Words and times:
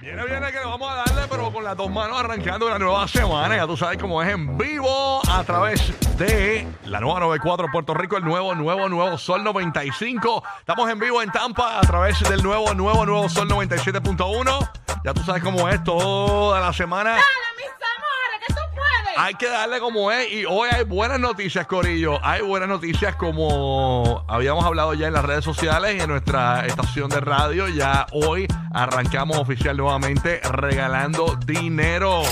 Viene, 0.00 0.24
viene 0.26 0.52
que 0.52 0.58
nos 0.58 0.66
vamos 0.66 0.92
a 0.92 0.96
darle, 0.96 1.22
pero 1.30 1.50
con 1.50 1.64
las 1.64 1.76
dos 1.76 1.90
manos 1.90 2.20
arrancando 2.20 2.68
la 2.68 2.78
nueva 2.78 3.08
semana. 3.08 3.56
Ya 3.56 3.66
tú 3.66 3.76
sabes 3.76 3.96
cómo 3.98 4.22
es 4.22 4.28
en 4.28 4.58
vivo 4.58 5.22
a 5.26 5.42
través 5.44 5.92
de 6.18 6.66
la 6.84 7.00
nueva 7.00 7.20
94 7.20 7.68
Puerto 7.72 7.94
Rico, 7.94 8.18
el 8.18 8.24
nuevo, 8.24 8.54
nuevo, 8.54 8.88
nuevo 8.88 9.16
Sol 9.16 9.42
95. 9.42 10.42
Estamos 10.58 10.90
en 10.90 10.98
vivo 10.98 11.22
en 11.22 11.30
Tampa 11.30 11.78
a 11.78 11.80
través 11.82 12.20
del 12.20 12.42
nuevo, 12.42 12.74
nuevo, 12.74 13.06
nuevo 13.06 13.28
Sol 13.30 13.48
97.1. 13.48 14.70
Ya 15.04 15.14
tú 15.14 15.22
sabes 15.22 15.42
cómo 15.42 15.68
es 15.68 15.82
toda 15.82 16.60
la 16.60 16.72
semana. 16.72 17.10
Dale, 17.10 17.22
mis 17.56 17.66
amores, 17.66 18.46
que 18.46 18.52
tú 18.52 18.60
puedes. 18.74 19.18
Hay 19.18 19.34
que 19.34 19.48
darle 19.48 19.80
como 19.80 20.10
es. 20.12 20.30
Y 20.32 20.44
hoy 20.44 20.68
hay 20.70 20.84
buenas 20.84 21.18
noticias, 21.18 21.66
Corillo. 21.66 22.18
Hay 22.22 22.42
buenas 22.42 22.68
noticias 22.68 23.16
como 23.16 24.24
habíamos 24.28 24.64
hablado 24.64 24.92
ya 24.92 25.06
en 25.06 25.14
las 25.14 25.24
redes 25.24 25.44
sociales 25.44 25.96
y 25.96 26.00
en 26.00 26.10
nuestra 26.10 26.66
estación 26.66 27.08
de 27.08 27.20
radio. 27.20 27.68
Ya 27.68 28.06
hoy 28.12 28.46
arrancamos 28.74 29.38
oficial 29.38 29.76
nuevamente 29.76 30.40
regalando 30.40 31.36
dinero. 31.46 32.22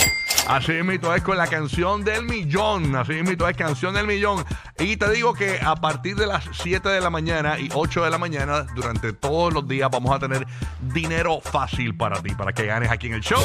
Así 0.50 0.72
mismo 0.82 1.14
es 1.14 1.22
con 1.22 1.36
la 1.36 1.46
canción 1.46 2.02
del 2.02 2.24
millón. 2.24 2.96
Así 2.96 3.12
mismo 3.22 3.46
es 3.46 3.56
canción 3.56 3.94
del 3.94 4.06
millón. 4.06 4.44
Y 4.80 4.96
te 4.96 5.08
digo 5.10 5.32
que 5.32 5.60
a 5.62 5.76
partir 5.76 6.16
de 6.16 6.26
las 6.26 6.44
7 6.52 6.88
de 6.88 7.00
la 7.00 7.08
mañana 7.08 7.58
y 7.58 7.68
8 7.72 8.02
de 8.02 8.10
la 8.10 8.18
mañana, 8.18 8.62
durante 8.74 9.12
todos 9.12 9.52
los 9.52 9.68
días, 9.68 9.88
vamos 9.92 10.12
a 10.12 10.18
tener 10.18 10.46
dinero 10.80 11.40
fácil 11.40 11.96
para 11.96 12.20
ti, 12.20 12.34
para 12.34 12.52
que 12.52 12.66
ganes 12.66 12.90
aquí 12.90 13.06
en 13.06 13.14
el 13.14 13.20
show. 13.20 13.42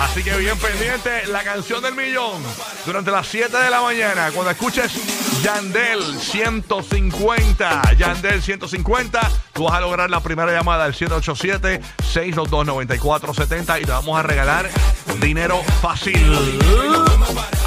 Así 0.00 0.24
que 0.24 0.36
bien 0.38 0.58
pendiente, 0.58 1.26
la 1.28 1.44
canción 1.44 1.82
del 1.82 1.94
millón. 1.94 2.42
Durante 2.84 3.12
las 3.12 3.28
7 3.28 3.56
de 3.56 3.70
la 3.70 3.82
mañana, 3.82 4.30
cuando 4.32 4.50
escuches 4.50 5.42
Yandel 5.42 6.02
150, 6.18 7.94
Yandel 7.96 8.42
150, 8.42 9.20
tú 9.60 9.64
vas 9.64 9.74
a 9.74 9.80
lograr 9.82 10.08
la 10.08 10.20
primera 10.20 10.50
llamada 10.52 10.86
al 10.86 10.94
787-622-9470 10.94 13.82
y 13.82 13.84
te 13.84 13.90
vamos 13.90 14.18
a 14.18 14.22
regalar 14.22 14.70
dinero 15.20 15.60
fácil. 15.82 16.16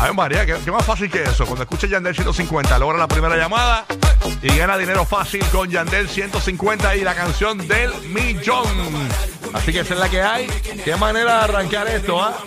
A 0.03 0.07
ver, 0.07 0.15
María, 0.15 0.45
¿qué, 0.45 0.69
más 0.69 0.85
fácil 0.85 1.09
que 1.09 1.23
eso? 1.23 1.45
Cuando 1.45 1.63
escuches 1.63 1.89
Yandel 1.89 2.13
150, 2.13 2.77
logra 2.77 2.97
la 2.97 3.07
primera 3.07 3.37
llamada 3.37 3.85
y 4.41 4.49
gana 4.49 4.77
dinero 4.77 5.05
fácil 5.05 5.41
con 5.45 5.69
Yandel 5.69 6.09
150 6.09 6.97
y 6.97 7.05
la 7.05 7.15
canción 7.15 7.57
del 7.69 7.89
millón. 8.09 8.67
Así 9.53 9.71
que 9.71 9.79
esa 9.79 9.93
es 9.93 9.99
la 10.01 10.09
que 10.09 10.21
hay. 10.21 10.47
Qué 10.83 10.97
manera 10.97 11.37
de 11.37 11.43
arrancar 11.43 11.87
esto, 11.87 12.21
¿ah? 12.21 12.37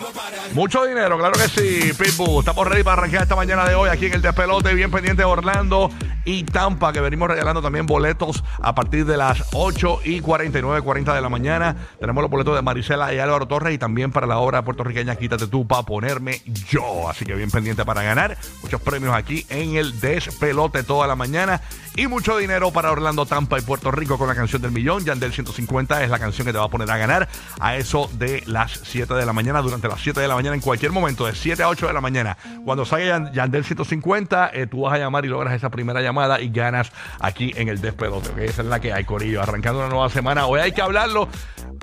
Mucho 0.53 0.85
dinero, 0.85 1.17
claro 1.17 1.33
que 1.33 1.49
sí, 1.49 1.93
Pitbull. 1.95 2.41
Estamos 2.41 2.67
ready 2.67 2.83
para 2.83 2.99
arrancar 2.99 3.23
esta 3.23 3.37
mañana 3.37 3.65
de 3.67 3.75
hoy 3.75 3.89
aquí 3.89 4.07
en 4.07 4.15
el 4.15 4.23
Despelote, 4.23 4.75
bien 4.75 4.91
pendiente 4.91 5.23
de 5.23 5.27
Orlando 5.27 5.91
y 6.27 6.43
Tampa, 6.43 6.93
que 6.93 7.01
venimos 7.01 7.29
regalando 7.29 7.63
también 7.63 7.87
boletos 7.87 8.43
a 8.61 8.75
partir 8.75 9.07
de 9.07 9.17
las 9.17 9.45
8 9.53 10.01
y 10.05 10.21
49, 10.21 10.83
40 10.83 11.15
de 11.15 11.21
la 11.21 11.29
mañana. 11.29 11.77
Tenemos 12.01 12.21
los 12.21 12.31
boletos 12.31 12.55
de 12.55 12.63
Marisela 12.63 13.15
y 13.15 13.19
Álvaro 13.19 13.47
Torres 13.47 13.73
y 13.73 13.79
también 13.79 14.11
para 14.11 14.27
la 14.27 14.39
obra 14.39 14.63
puertorriqueña 14.63 15.17
Quítate 15.17 15.47
tú 15.47 15.67
para 15.67 15.85
ponerme 15.85 16.43
yo. 16.69 17.09
Así 17.09 17.25
que 17.25 17.35
bien 17.35 17.46
pendiente 17.51 17.85
para 17.85 18.03
ganar. 18.03 18.37
Muchos 18.63 18.81
premios 18.81 19.15
aquí 19.15 19.47
en 19.49 19.77
el 19.77 19.99
Despelote 20.01 20.83
toda 20.83 21.07
la 21.07 21.17
mañana 21.17 21.61
y 21.95 22.07
mucho 22.07 22.37
dinero 22.37 22.71
para 22.73 22.91
Orlando, 22.93 23.25
Tampa 23.27 23.59
y 23.59 23.63
Puerto 23.63 23.91
Rico 23.91 24.19
con 24.19 24.29
la 24.29 24.35
canción 24.35 24.61
del 24.63 24.71
millón. 24.73 25.05
Yandel 25.05 25.33
150 25.33 26.05
es 26.05 26.11
la 26.11 26.19
canción 26.19 26.47
que 26.47 26.53
te 26.53 26.59
va 26.59 26.65
a 26.67 26.69
poner 26.69 26.91
a 26.91 26.97
ganar 26.99 27.29
a 27.61 27.77
eso 27.77 28.11
de 28.15 28.43
las 28.47 28.73
7 28.85 29.15
de 29.15 29.25
la 29.27 29.33
mañana, 29.33 29.63
durante 29.63 29.89
las 29.89 30.01
7 30.01 30.21
de 30.21 30.29
la 30.29 30.35
mañana, 30.35 30.55
en 30.55 30.61
cualquier 30.61 30.93
momento, 30.93 31.27
de 31.27 31.35
7 31.35 31.63
a 31.63 31.69
8 31.69 31.87
de 31.87 31.93
la 31.93 32.01
mañana. 32.01 32.37
Cuando 32.65 32.85
salga 32.85 33.07
Yan- 33.07 33.33
Yandel 33.33 33.65
150, 33.65 34.51
eh, 34.53 34.67
tú 34.67 34.83
vas 34.83 34.95
a 34.95 34.99
llamar 34.99 35.25
y 35.25 35.29
logras 35.29 35.55
esa 35.55 35.71
primera 35.71 36.01
llamada 36.03 36.41
y 36.41 36.51
ganas 36.51 36.93
aquí 37.21 37.53
en 37.57 37.69
el 37.69 37.81
despelote. 37.81 38.29
¿ok? 38.31 38.39
Esa 38.39 38.63
es 38.63 38.69
la 38.69 38.81
que 38.81 38.93
hay, 38.93 39.05
Corillo. 39.05 39.41
Arrancando 39.43 39.81
una 39.81 39.89
nueva 39.89 40.11
semana. 40.11 40.47
Hoy 40.47 40.61
hay 40.61 40.73
que 40.73 40.83
hablarlo. 40.83 41.29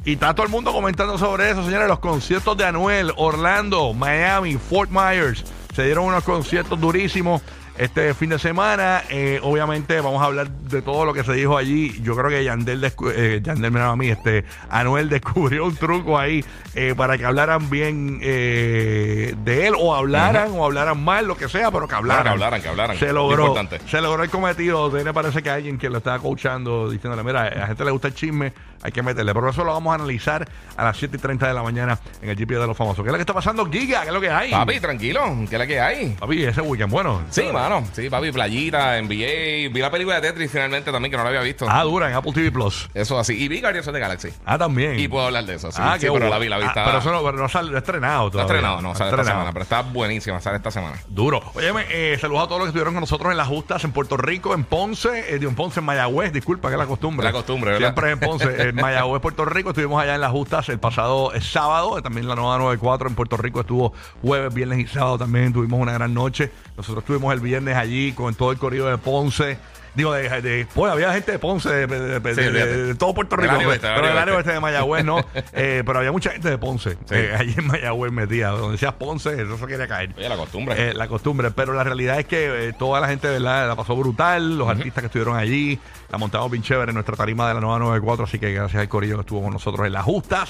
Y 0.06 0.14
está 0.14 0.34
todo 0.34 0.46
el 0.46 0.52
mundo 0.52 0.74
comentando 0.74 1.18
sobre 1.18 1.50
eso, 1.52 1.64
señores. 1.64 1.88
Los 1.88 2.00
conciertos 2.00 2.58
de 2.58 2.66
Anuel, 2.66 3.14
Orlando, 3.16 3.94
Miami, 3.94 4.56
Fort 4.58 4.90
Myers. 4.92 5.44
Se 5.74 5.84
dieron 5.86 6.06
unos 6.06 6.24
conciertos 6.24 6.80
durísimos 6.80 7.42
este 7.78 8.14
fin 8.14 8.30
de 8.30 8.38
semana. 8.38 9.02
Eh, 9.10 9.40
obviamente 9.42 10.00
vamos 10.02 10.22
a 10.22 10.26
hablar 10.26 10.50
de 10.52 10.82
todo 10.84 11.06
lo 11.06 11.14
que 11.14 11.24
se 11.24 11.34
dijo 11.34 11.58
allí. 11.58 12.00
Yo 12.04 12.16
creo 12.16 12.30
que 12.30 12.44
Yandel, 12.44 12.82
descu- 12.84 13.12
eh, 13.16 13.40
Yandel 13.42 13.72
me 13.72 13.80
a 13.82 13.96
mí, 13.96 14.10
este, 14.10 14.44
Anuel 14.70 15.08
descubrió 15.10 15.66
un 15.66 15.76
truco 15.76 16.20
ahí 16.20 16.44
eh, 16.76 16.94
para 16.96 17.18
que 17.18 17.26
hablaran 17.26 17.70
bien 17.72 18.20
eh, 18.22 19.34
de 19.44 19.68
él 19.68 19.74
o 19.80 19.96
hablaran 19.96 20.52
o 20.52 20.66
hablaran 20.66 21.02
mal, 21.04 21.26
lo 21.28 21.36
que 21.38 21.48
sea, 21.50 21.72
pero 21.72 21.88
que 21.88 21.96
hablaran. 21.96 22.24
que 22.24 22.30
hablaran, 22.30 22.62
que 22.62 22.68
hablaran. 22.68 22.98
Se 23.00 23.12
logró. 23.14 23.56
Se 23.90 24.02
logró 24.02 24.22
el 24.24 24.30
cometido. 24.30 24.92
Tiene 24.92 25.14
parece 25.14 25.42
que 25.42 25.50
alguien 25.50 25.78
que 25.80 25.90
lo 25.90 25.98
estaba 26.00 26.20
coachando 26.20 26.90
diciéndole, 26.90 27.24
mira, 27.24 27.44
a 27.48 27.56
la 27.56 27.68
gente 27.68 27.86
le 27.86 27.92
gusta 27.92 28.10
el 28.10 28.14
chisme, 28.14 28.54
hay 28.84 28.92
que 28.92 29.02
meterle. 29.02 29.34
Pero 29.34 29.50
eso 29.50 29.64
lo 29.64 29.74
vamos 29.74 29.92
a 29.92 29.96
analizar 29.96 30.48
a 30.76 30.84
las 30.84 30.98
7 30.98 31.18
y 31.18 31.20
30 31.20 31.48
de 31.48 31.54
la 31.54 31.64
mañana 31.64 31.98
en 32.22 32.30
el 32.30 32.36
GP 32.36 32.52
de 32.52 32.68
los 32.68 32.78
famosos. 32.78 33.04
¿Qué 33.04 33.10
es 33.10 33.12
lo 33.12 33.18
que 33.18 33.22
está 33.22 33.34
pasando, 33.34 33.66
Giga? 33.72 34.02
¿Qué 34.02 34.08
es 34.08 34.14
lo 34.14 34.22
que 34.22 34.30
hay? 34.30 34.52
Papi, 34.52 34.80
tranquilo, 34.80 35.22
¿qué 35.50 35.56
es 35.56 35.60
la 35.60 35.68
que 35.68 35.80
hay? 35.80 36.10
Papi, 36.20 36.44
ese 36.44 36.62
weekend 36.62 36.92
bueno. 36.92 37.22
Sí, 37.30 37.44
mano. 37.52 37.84
Sí, 37.94 38.10
papi, 38.10 38.32
playita, 38.32 39.02
NBA. 39.02 39.70
Vi 39.74 39.80
la 39.80 39.90
película 39.90 40.20
de 40.20 40.28
Tetris 40.30 40.52
finalmente 40.52 40.92
también, 40.92 41.12
que 41.12 41.18
no 41.18 41.24
la 41.24 41.30
había 41.30 41.42
visto. 41.42 41.66
Ah, 41.70 41.84
dura 41.84 42.10
en 42.10 42.16
Apple 42.16 42.34
TV 42.34 42.52
Plus. 42.52 42.90
Eso 42.94 43.18
así. 43.18 43.42
Y 43.42 43.48
vi 43.48 43.62
Guardians 43.62 43.88
of 43.88 43.94
the 43.94 44.00
Galaxy. 44.00 44.30
Ah, 44.46 44.58
también. 44.58 45.00
Y 45.00 45.08
puedo 45.08 45.26
hablar 45.28 45.46
de 45.46 45.56
eso. 45.56 45.72
Sí, 45.72 45.80
ah, 45.82 45.94
sí, 45.96 46.02
qué 46.02 46.08
pero 46.08 46.14
bueno. 46.14 46.30
la 46.30 46.40
vi, 46.40 46.50
la 46.50 46.58
vi. 46.58 46.66
Ah, 46.68 46.72
pero 46.86 46.98
eso 46.98 47.12
no, 47.12 47.24
pero 47.24 47.38
no 47.38 47.50
sale, 47.50 47.78
estrenado 47.78 48.28
Está 48.28 48.32
todavía. 48.32 48.56
estrenado, 48.56 48.82
no, 48.82 48.96
sale 48.96 49.10
esta 49.10 49.22
estrenado. 49.22 49.30
semana, 49.30 49.54
pero 49.54 49.64
está 49.64 49.82
buenísima, 49.82 50.42
sale 50.42 50.58
esta 50.58 50.72
semana. 50.72 50.98
Duro. 51.08 51.42
Óyeme, 51.54 51.86
eh, 51.90 52.18
saludos 52.20 52.44
a 52.44 52.48
todos 52.48 52.60
los 52.60 52.66
que 52.66 52.70
estuvieron 52.70 52.94
con 52.94 53.02
nosotros 53.02 53.32
en 53.32 53.38
las 53.38 53.48
justas 53.48 53.84
en 53.84 53.92
Puerto 53.92 54.18
Rico, 54.18 54.54
en 54.54 54.64
Ponce, 54.66 55.36
eh, 55.36 55.40
en 55.42 55.56
Ponce, 55.56 55.80
en 55.80 55.86
Mayagüez, 55.86 56.34
disculpa 56.34 56.68
que 56.70 56.76
es 56.76 56.80
la 56.80 56.86
costumbre. 56.86 57.24
La 57.26 57.32
costumbre, 57.32 57.72
¿verdad? 57.72 57.88
Siempre 57.94 58.12
en 58.12 58.20
Ponce, 58.20 58.70
en 58.74 58.82
Mayagüez, 58.82 59.22
Puerto 59.22 59.46
Rico. 59.46 59.70
Estuvimos 59.70 60.02
allá 60.02 60.16
en 60.16 60.22
las 60.22 60.32
justas 60.32 60.70
el 60.70 60.80
pasado 60.80 61.34
eh, 61.34 61.42
sábado, 61.42 61.98
eh, 61.98 62.02
también 62.02 62.28
la 62.28 62.36
nueva 62.36 62.58
94 62.58 63.10
en 63.10 63.16
Puerto 63.16 63.38
Rico 63.38 63.62
estuvo 63.62 63.94
jueves, 64.22 64.54
viernes 64.54 64.80
y 64.80 64.88
sábado 64.88 65.18
también. 65.18 65.54
Tuvimos 65.54 65.80
una 65.80 65.94
gran 65.94 66.14
noche. 66.14 66.52
Nosotros 66.78 67.04
estuvimos 67.04 67.34
el 67.34 67.40
viernes 67.40 67.76
allí 67.76 68.14
con 68.14 68.36
todo 68.36 68.52
el 68.52 68.58
corrido 68.58 68.88
de 68.88 68.98
Ponce. 68.98 69.58
Digo, 69.96 70.12
de, 70.14 70.42
de- 70.42 70.68
pues 70.74 70.92
había 70.92 71.14
gente 71.14 71.32
de 71.34 71.40
Ponce, 71.40 71.70
de, 71.70 71.86
de- 71.88 72.20
de- 72.20 72.36
Sí, 72.36 72.42
de- 72.42 72.52
fíjate. 72.52 72.84
de 72.86 72.96
todo 72.96 73.14
Puerto 73.14 73.36
Rico. 73.36 73.54
área 73.54 73.68
oeste, 73.68 73.88
pero 73.94 74.08
el 74.10 74.18
área 74.18 74.36
oeste. 74.36 74.52
de 74.54 74.60
Mayagüez 74.60 75.06
no. 75.06 75.24
Eh, 75.54 75.84
pero 75.86 76.00
había 76.00 76.12
mucha 76.12 76.32
gente 76.32 76.50
de 76.50 76.58
Ponce. 76.58 76.92
Sí. 76.92 76.98
eh, 77.16 77.36
allí 77.38 77.54
en 77.58 77.68
Mayagüez 77.68 78.12
metida. 78.12 78.50
Donde 78.50 78.72
decías 78.74 78.94
Ponce, 78.94 79.40
eso 79.42 79.58
se 79.58 79.68
quería 79.68 79.88
caer. 79.88 80.12
Oye, 80.18 80.28
la 80.30 80.36
costumbre. 80.38 80.90
Eh, 80.90 80.94
la 80.96 81.08
costumbre, 81.08 81.52
pero 81.52 81.74
la 81.74 81.84
realidad 81.84 82.20
es 82.20 82.26
que 82.26 82.74
toda 82.80 83.00
la 83.02 83.08
gente 83.08 83.28
¿verdad? 83.28 83.68
la 83.68 83.76
pasó 83.76 83.96
brutal, 83.96 84.58
los 84.58 84.68
artistas 84.68 85.02
que 85.02 85.06
estuvieron 85.08 85.38
allí, 85.38 85.78
la 86.12 86.18
montamos 86.18 86.50
bien 86.50 86.64
chévere 86.64 86.90
en 86.90 86.96
nuestra 86.96 87.16
tarima 87.16 87.48
de 87.48 87.54
la 87.54 87.60
nueva 87.62 87.78
94, 87.80 88.26
así 88.26 88.40
que 88.40 88.52
gracias 88.52 88.82
al 88.82 88.90
corillo 88.90 89.16
que 89.18 89.22
estuvo 89.22 89.44
con 89.44 89.54
nosotros 89.54 89.86
en 89.86 89.94
las 89.94 90.04
justas 90.04 90.50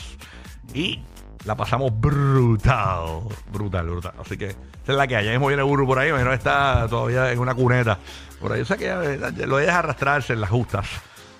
y 0.74 1.02
la 1.46 1.56
pasamos 1.56 1.92
brutal, 2.00 3.22
brutal, 3.52 3.88
brutal. 3.88 4.14
Así 4.20 4.38
que 4.38 4.48
esa 4.48 4.58
es 4.88 4.96
la 4.96 5.08
que 5.08 5.16
hay. 5.16 5.26
Ya 5.26 5.31
mismo 5.31 5.48
viene 5.48 5.64
Guru 5.64 5.86
por 5.86 6.00
ahí, 6.00 6.09
imagino 6.09 6.34
está 6.34 6.88
todavía 6.90 7.31
en 7.31 7.40
una 7.40 7.54
cuneta. 7.54 7.98
Por 8.40 8.54
ahí, 8.54 8.62
o 8.62 8.66
sea 8.66 8.78
que 8.78 8.88
eh, 8.88 9.48
lo 9.48 9.58
deja 9.58 9.80
arrastrarse 9.80 10.34
en 10.34 10.42
las 10.42 10.50
justas. 10.50 10.86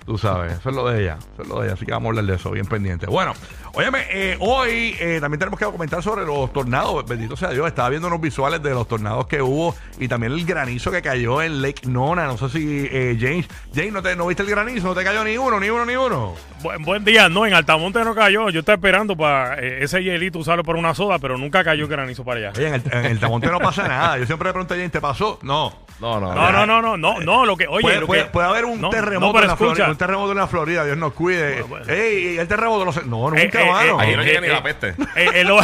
Tú 0.06 0.18
sabes, 0.18 0.52
eso 0.58 0.68
es 0.68 0.76
lo 0.76 0.86
de 0.88 1.02
ella. 1.02 1.16
Eso 1.32 1.42
es 1.42 1.48
lo 1.48 1.60
de 1.60 1.66
ella. 1.66 1.74
Así 1.74 1.86
que 1.86 1.92
vamos 1.92 2.08
a 2.08 2.10
hablar 2.10 2.24
de 2.26 2.34
eso, 2.34 2.50
bien 2.50 2.66
pendiente. 2.66 3.06
Bueno, 3.06 3.32
óyeme, 3.72 4.00
eh, 4.10 4.36
hoy 4.38 4.94
eh, 5.00 5.18
también 5.18 5.38
tenemos 5.38 5.58
que 5.58 5.64
comentar 5.64 6.02
sobre 6.02 6.26
los 6.26 6.52
tornados. 6.52 7.06
Bendito 7.06 7.36
sea 7.36 7.50
Dios. 7.50 7.66
Estaba 7.66 7.88
viendo 7.88 8.08
unos 8.08 8.20
visuales 8.20 8.62
de 8.62 8.70
los 8.70 8.86
tornados 8.86 9.26
que 9.26 9.40
hubo 9.40 9.74
y 9.98 10.06
también 10.08 10.32
el 10.32 10.44
granizo 10.44 10.90
que 10.90 11.00
cayó 11.00 11.40
en 11.40 11.62
Lake 11.62 11.88
Nona. 11.88 12.26
No 12.26 12.36
sé 12.36 12.50
si 12.50 12.86
eh, 12.90 13.16
James, 13.18 13.48
James, 13.74 13.92
¿no, 13.94 14.02
te, 14.02 14.14
¿no 14.14 14.26
viste 14.26 14.42
el 14.42 14.50
granizo? 14.50 14.88
¿No 14.88 14.94
te 14.94 15.04
cayó 15.04 15.24
ni 15.24 15.38
uno, 15.38 15.58
ni 15.58 15.70
uno, 15.70 15.86
ni 15.86 15.96
uno? 15.96 16.34
Buen, 16.62 16.82
buen 16.82 17.02
día, 17.04 17.28
no, 17.30 17.46
en 17.46 17.54
Altamonte 17.54 18.04
no 18.04 18.14
cayó. 18.14 18.50
Yo 18.50 18.60
estaba 18.60 18.74
esperando 18.76 19.16
para 19.16 19.58
eh, 19.58 19.84
ese 19.84 20.02
hielito 20.04 20.38
usarlo 20.38 20.64
para 20.64 20.78
una 20.78 20.94
soda, 20.94 21.18
pero 21.18 21.38
nunca 21.38 21.64
cayó 21.64 21.88
granizo 21.88 22.24
para 22.24 22.40
allá. 22.40 22.52
Oye, 22.56 22.68
en 22.68 22.74
el, 22.74 22.82
en 22.92 23.04
el 23.06 23.18
Tamonte 23.20 23.46
no 23.50 23.58
pasa 23.58 23.88
nada. 23.88 24.18
Yo 24.18 24.26
siempre 24.26 24.48
le 24.48 24.52
pregunto 24.52 24.74
a 24.74 24.76
James, 24.76 24.92
¿te 24.92 25.00
pasó? 25.00 25.38
No. 25.42 25.72
no, 26.00 26.20
no, 26.20 26.34
No, 26.34 26.52
no, 26.52 26.66
no, 26.66 26.82
no, 26.82 26.96
no, 26.98 27.20
no, 27.20 27.46
lo 27.46 27.56
que, 27.56 27.66
oye, 27.66 27.82
puede, 27.82 28.00
lo 28.00 28.06
puede- 28.06 28.24
que- 28.24 28.30
puede 28.30 28.48
haber 28.48 28.64
un 28.66 28.80
no, 28.80 28.90
terremoto 28.90 29.26
no, 29.26 29.32
pero 29.32 29.44
en 29.44 29.48
la 29.50 29.56
Florida. 29.56 29.72
escucha, 29.84 29.90
Un 29.94 29.98
terremoto 29.98 30.32
en 30.32 30.38
la 30.38 30.48
Florida, 30.48 30.84
Dios 30.84 30.96
nos 30.96 31.12
cuide. 31.12 31.62
Bueno, 31.62 31.84
bueno. 31.86 31.92
Ey, 31.92 32.36
el 32.36 32.48
terremoto 32.48 32.84
no 32.84 32.92
sé. 32.92 33.02
No, 33.04 33.30
nunca, 33.30 33.40
Eh, 33.42 33.50
eh, 33.64 33.70
mano. 33.70 34.00
Aquí 34.00 34.16
no 34.16 34.22
Eh, 34.22 34.24
llega 34.26 34.38
eh, 34.38 34.40
ni 34.40 34.46
eh, 34.48 34.50
la 34.50 34.62
peste. 34.64 34.88
eh, 34.88 35.30
eh, 35.34 35.44
lo- 35.44 35.60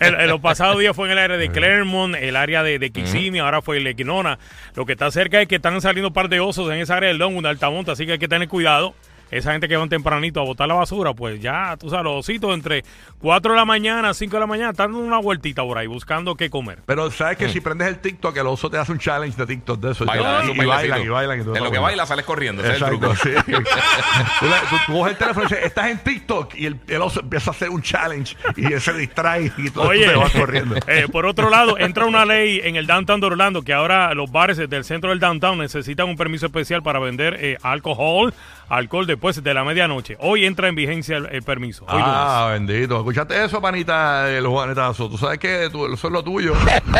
en, 0.00 0.20
en 0.20 0.28
los 0.28 0.40
pasados 0.40 0.78
días 0.78 0.94
fue 0.94 1.06
en 1.06 1.12
el 1.12 1.18
área 1.18 1.36
de 1.36 1.50
Clermont, 1.50 2.14
el 2.14 2.36
área 2.36 2.62
de, 2.62 2.78
de 2.78 2.90
Kissimmee, 2.90 3.40
ahora 3.40 3.60
fue 3.60 3.78
el 3.78 3.84
de 3.84 3.94
Quinona. 3.96 4.38
Lo 4.76 4.86
que 4.86 4.92
está 4.92 5.10
cerca 5.10 5.40
es 5.40 5.48
que 5.48 5.56
están 5.56 5.80
saliendo 5.80 6.08
un 6.08 6.14
par 6.14 6.28
de 6.28 6.38
osos 6.40 6.70
en 6.72 6.78
esa 6.78 6.96
área 6.96 7.08
del 7.08 7.18
Longwood, 7.18 7.42
de 7.42 7.48
Altamonte, 7.50 7.90
así 7.90 8.06
que 8.06 8.12
hay 8.12 8.18
que 8.18 8.28
tener 8.28 8.48
cuidado. 8.48 8.94
Esa 9.30 9.52
gente 9.52 9.68
que 9.68 9.76
van 9.76 9.88
tempranito 9.88 10.40
a 10.40 10.44
botar 10.44 10.68
la 10.68 10.74
basura, 10.74 11.12
pues 11.14 11.40
ya, 11.40 11.76
tú 11.78 11.90
sabes, 11.90 12.04
los 12.04 12.20
ositos 12.20 12.52
entre 12.54 12.84
4 13.20 13.52
de 13.52 13.58
la 13.58 13.64
mañana, 13.64 14.14
5 14.14 14.36
de 14.36 14.40
la 14.40 14.46
mañana, 14.46 14.70
están 14.70 14.92
dando 14.92 15.06
una 15.06 15.18
vueltita 15.18 15.62
por 15.62 15.78
ahí 15.78 15.86
buscando 15.86 16.34
qué 16.36 16.50
comer. 16.50 16.80
Pero 16.86 17.10
sabes 17.10 17.36
que 17.38 17.48
si 17.48 17.60
prendes 17.60 17.88
el 17.88 17.98
TikTok, 17.98 18.36
el 18.36 18.46
oso 18.46 18.70
te 18.70 18.78
hace 18.78 18.92
un 18.92 18.98
challenge 18.98 19.36
de 19.36 19.46
TikTok 19.46 19.80
de 19.80 19.92
eso. 19.92 20.04
Baila, 20.04 20.40
y, 20.40 20.44
esos 20.44 20.56
y 20.56 20.66
bailan, 20.66 21.02
y 21.02 21.08
bailan. 21.08 21.40
Y 21.40 21.44
todo 21.44 21.56
en 21.56 21.64
lo 21.64 21.70
que 21.70 21.78
baila 21.78 22.06
sales 22.06 22.24
corriendo. 22.24 22.62
ese 22.62 22.72
es 22.76 22.82
el 22.82 22.94
Exacto, 22.94 23.14
truco. 23.14 23.44
sí. 23.46 23.52
tú, 24.40 24.46
tú- 24.46 24.76
tú 24.86 24.92
coges 24.92 25.12
el 25.12 25.18
teléfono 25.18 25.46
y 25.46 25.48
dices, 25.48 25.64
estás 25.66 25.86
en 25.88 25.98
TikTok 25.98 26.54
y 26.54 26.66
el, 26.66 26.80
el 26.88 27.02
oso 27.02 27.20
empieza 27.20 27.50
a 27.50 27.54
hacer 27.54 27.70
un 27.70 27.82
challenge 27.82 28.36
y 28.56 28.72
él 28.72 28.80
se 28.80 28.92
distrae 28.92 29.52
y 29.56 29.70
todo 29.70 29.88
Oye, 29.88 30.06
te 30.08 30.14
vas 30.14 30.32
corriendo. 30.32 30.76
eh, 30.86 31.06
por 31.10 31.26
otro 31.26 31.50
lado, 31.50 31.78
entra 31.78 32.04
una 32.06 32.24
ley 32.24 32.60
en 32.62 32.76
el 32.76 32.86
downtown 32.86 33.20
de 33.20 33.26
Orlando 33.26 33.62
que 33.62 33.72
ahora 33.72 34.14
los 34.14 34.30
bares 34.30 34.56
del 34.56 34.84
centro 34.84 35.10
del 35.10 35.20
downtown 35.20 35.58
necesitan 35.58 36.08
un 36.08 36.16
permiso 36.16 36.46
especial 36.46 36.82
para 36.82 36.98
vender 36.98 37.36
eh, 37.40 37.56
alcohol, 37.62 38.32
alcohol 38.68 39.06
después 39.14 39.42
de 39.42 39.54
la 39.54 39.64
medianoche. 39.64 40.16
Hoy 40.20 40.44
entra 40.44 40.68
en 40.68 40.74
vigencia 40.74 41.16
el, 41.16 41.26
el 41.26 41.42
permiso. 41.42 41.84
Hoy 41.86 42.00
Ah, 42.04 42.48
bendito. 42.52 42.96
¿Escuchaste 42.98 43.44
eso, 43.44 43.60
panita, 43.60 44.30
el 44.30 44.46
Juanetazo? 44.46 45.08
¿Tú 45.08 45.18
sabes 45.18 45.38
que 45.38 45.68
tú- 45.70 45.86
eso 45.92 46.06
es 46.08 46.12
lo 46.12 46.22
tuyo? 46.22 46.52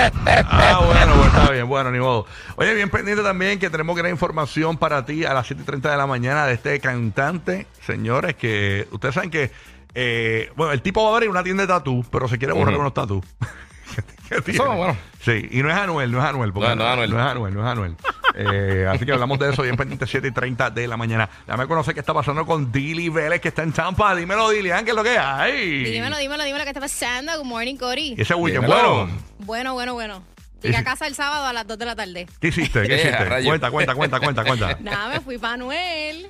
ah, 0.46 0.80
bueno, 0.86 1.12
pues 1.16 1.26
está 1.34 1.50
bien, 1.52 1.68
bueno, 1.68 1.90
ni 1.90 1.98
modo. 1.98 2.26
Oye, 2.56 2.74
bien 2.74 2.90
pendiente 2.90 3.22
también 3.22 3.58
que 3.58 3.70
tenemos 3.70 3.96
gran 3.96 4.10
información 4.10 4.76
para 4.78 5.04
ti 5.04 5.24
a 5.24 5.34
las 5.34 5.46
7 5.46 5.62
y 5.62 5.66
30 5.66 5.90
de 5.90 5.96
la 5.96 6.06
mañana 6.06 6.46
de 6.46 6.54
este 6.54 6.80
cantante, 6.80 7.66
señores, 7.84 8.34
que 8.36 8.86
ustedes 8.90 9.14
saben 9.14 9.30
que, 9.30 9.50
eh, 9.94 10.50
bueno, 10.56 10.72
el 10.72 10.82
tipo 10.82 11.02
va 11.04 11.10
a 11.10 11.12
abrir 11.14 11.30
una 11.30 11.42
tienda 11.42 11.62
de 11.64 11.68
tatú, 11.68 12.04
pero 12.10 12.28
se 12.28 12.38
quiere 12.38 12.52
borrar 12.54 12.74
Ujú. 12.74 12.80
unos 12.80 12.94
tatú. 12.94 13.22
Eso, 14.46 14.72
bueno. 14.74 14.96
Sí, 15.20 15.48
y 15.52 15.62
no 15.62 15.70
es 15.70 15.76
Anuel, 15.76 16.10
no 16.10 16.18
es 16.18 16.24
Anuel. 16.24 16.52
porque 16.52 16.68
No, 16.70 16.74
no 16.76 16.84
es 16.84 16.90
Anuel. 16.92 17.10
No 17.10 17.20
es 17.20 17.26
Anuel, 17.26 17.54
no 17.54 17.60
es 17.60 17.66
Anuel. 17.72 17.96
Eh, 18.36 18.86
así 18.90 19.04
que 19.06 19.12
hablamos 19.12 19.38
de 19.38 19.50
eso 19.50 19.62
bien 19.62 19.76
pendiente, 19.76 20.06
7 20.06 20.28
y 20.28 20.30
30 20.32 20.70
de 20.70 20.88
la 20.88 20.96
mañana. 20.96 21.28
Dame 21.46 21.64
a 21.64 21.66
conocer 21.66 21.94
qué 21.94 22.00
está 22.00 22.12
pasando 22.14 22.44
con 22.44 22.72
Dili 22.72 23.08
Vélez, 23.08 23.40
que 23.40 23.48
está 23.48 23.62
en 23.62 23.72
Tampa. 23.72 24.14
Dímelo, 24.14 24.50
Dilian, 24.50 24.84
¿qué 24.84 24.90
es 24.90 24.96
lo 24.96 25.04
que 25.04 25.18
hay? 25.18 25.84
Dímelo, 25.84 26.16
dímelo, 26.18 26.44
dímelo, 26.44 26.64
¿qué 26.64 26.70
está 26.70 26.80
pasando? 26.80 27.36
Good 27.38 27.46
morning, 27.46 27.76
Cory. 27.76 28.14
Y 28.16 28.22
ese 28.22 28.34
weekend, 28.34 28.64
Dímelo. 28.64 28.94
bueno. 29.06 29.18
Bueno, 29.38 29.74
bueno, 29.74 29.94
bueno. 29.94 30.22
Llegué 30.62 30.76
a 30.78 30.84
casa 30.84 31.06
el 31.06 31.14
sábado 31.14 31.46
a 31.46 31.52
las 31.52 31.66
2 31.66 31.78
de 31.78 31.84
la 31.84 31.94
tarde. 31.94 32.26
¿Qué 32.40 32.48
hiciste? 32.48 32.82
¿Qué 32.88 32.94
hiciste? 33.00 33.44
Cuenta, 33.44 33.70
cuenta, 33.70 33.94
cuenta, 33.94 34.18
cuenta, 34.20 34.44
cuenta. 34.44 34.78
Nada, 34.80 35.08
me 35.14 35.20
fui 35.20 35.36
para 35.38 35.58
Noel 35.58 36.26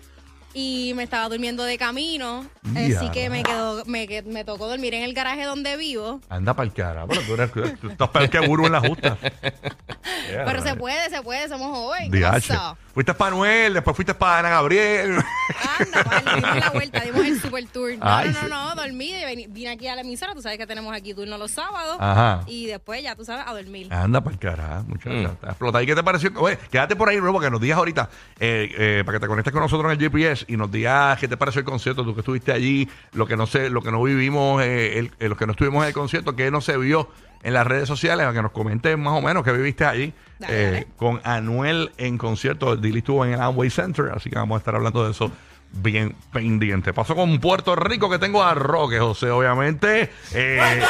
y 0.54 0.92
me 0.94 1.02
estaba 1.02 1.28
durmiendo 1.28 1.64
de 1.64 1.76
camino. 1.76 2.46
Así 2.74 3.10
que 3.10 3.28
me 3.28 3.42
quedó, 3.42 3.84
me, 3.84 4.06
me 4.24 4.44
tocó 4.44 4.68
dormir 4.68 4.94
en 4.94 5.02
el 5.02 5.12
garaje 5.12 5.44
donde 5.44 5.76
vivo. 5.76 6.20
Anda 6.28 6.54
para 6.54 6.66
el 6.66 6.72
cara. 6.72 7.06
Pero 7.06 7.20
tú, 7.22 7.34
eres, 7.34 7.80
tú 7.80 7.90
estás 7.90 8.08
peor 8.08 8.30
que 8.30 8.38
Buru 8.40 8.66
en 8.66 8.72
la 8.72 8.80
justa. 8.80 9.18
Pero 10.28 10.62
se 10.62 10.74
puede, 10.76 11.10
se 11.10 11.22
puede, 11.22 11.48
somos 11.48 11.76
jóvenes. 11.76 12.50
Fuiste 12.94 13.12
para 13.12 13.32
Manuel, 13.32 13.74
después 13.74 13.96
fuiste 13.96 14.14
para 14.14 14.38
Ana 14.38 14.50
Gabriel. 14.50 15.16
Anda, 15.80 16.02
vale, 16.04 16.36
dimos 16.36 16.56
la 16.56 16.70
vuelta, 16.70 17.00
dimos 17.00 17.26
el 17.26 17.40
super 17.40 17.66
tour. 17.66 17.90
No, 17.98 17.98
Ay, 18.02 18.28
no, 18.28 18.40
sí. 18.40 18.46
no, 18.48 18.68
no, 18.68 18.82
dormí, 18.82 19.10
y 19.10 19.26
vine, 19.26 19.46
vine 19.48 19.70
aquí 19.70 19.88
a 19.88 19.96
la 19.96 20.02
emisora, 20.02 20.32
tú 20.32 20.40
sabes 20.40 20.58
que 20.58 20.66
tenemos 20.66 20.94
aquí 20.94 21.12
turno 21.12 21.36
los 21.36 21.50
sábados. 21.50 21.96
Ajá. 21.98 22.44
Y 22.46 22.66
después 22.66 23.02
ya, 23.02 23.16
tú 23.16 23.24
sabes, 23.24 23.44
a 23.48 23.52
dormir. 23.52 23.92
Anda 23.92 24.20
para 24.20 24.34
el 24.34 24.38
cara, 24.38 24.84
muchacha. 24.86 25.10
Mm. 25.10 25.82
¿Y 25.82 25.86
qué 25.86 25.94
te 25.96 26.02
pareció? 26.04 26.30
Oye, 26.36 26.56
quédate 26.70 26.94
por 26.94 27.08
ahí, 27.08 27.18
Robo, 27.18 27.40
que 27.40 27.50
nos 27.50 27.60
digas 27.60 27.78
ahorita, 27.78 28.08
eh, 28.38 28.70
eh, 28.78 29.02
para 29.04 29.18
que 29.18 29.22
te 29.22 29.26
conectes 29.26 29.52
con 29.52 29.62
nosotros 29.62 29.92
en 29.92 30.00
el 30.00 30.10
GPS 30.10 30.43
y 30.48 30.56
nos 30.56 30.70
digas 30.70 31.18
qué 31.18 31.28
te 31.28 31.36
pareció 31.36 31.60
el 31.60 31.64
concierto, 31.64 32.04
tú 32.04 32.14
que 32.14 32.20
estuviste 32.20 32.52
allí, 32.52 32.88
lo 33.12 33.26
que 33.26 33.36
no 33.36 33.46
sé, 33.46 33.70
lo 33.70 33.82
que 33.82 33.90
no 33.90 34.02
vivimos, 34.02 34.62
eh, 34.62 34.98
el- 34.98 35.10
eh, 35.18 35.28
los 35.28 35.38
que 35.38 35.46
no 35.46 35.52
estuvimos 35.52 35.82
en 35.82 35.88
el 35.88 35.94
concierto, 35.94 36.34
qué 36.36 36.50
no 36.50 36.60
se 36.60 36.76
vio 36.76 37.10
en 37.42 37.52
las 37.54 37.66
redes 37.66 37.86
sociales, 37.88 38.24
para 38.24 38.34
que 38.36 38.42
nos 38.42 38.52
comentes 38.52 38.96
más 38.96 39.12
o 39.14 39.20
menos 39.20 39.44
qué 39.44 39.52
viviste 39.52 39.84
allí 39.84 40.12
Dale, 40.38 40.54
eh, 40.54 40.70
dale. 40.70 40.86
con 40.96 41.20
Anuel 41.24 41.92
en 41.98 42.16
concierto. 42.18 42.74
Dili 42.76 42.98
estuvo 42.98 43.24
en 43.24 43.34
el 43.34 43.40
Amway 43.40 43.68
Center, 43.70 44.10
así 44.14 44.30
que 44.30 44.36
vamos 44.36 44.56
a 44.56 44.58
estar 44.60 44.74
hablando 44.74 45.04
de 45.04 45.10
eso 45.10 45.30
bien 45.76 46.14
pendiente. 46.32 46.92
Paso 46.94 47.14
con 47.16 47.38
Puerto 47.40 47.74
Rico, 47.76 48.08
que 48.08 48.18
tengo 48.18 48.42
a 48.42 48.54
Roque 48.54 48.98
José, 49.00 49.30
obviamente. 49.30 50.10
Eh, 50.32 50.82